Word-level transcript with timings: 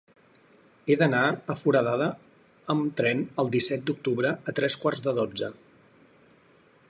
He 0.87 0.95
d'anar 1.01 1.25
a 1.53 1.55
Foradada 1.63 2.07
amb 2.75 2.89
tren 3.01 3.23
el 3.43 3.53
disset 3.57 3.85
d'octubre 3.91 4.33
a 4.53 4.57
tres 4.61 4.81
quarts 4.85 5.07
de 5.09 5.17
dotze. 5.23 5.53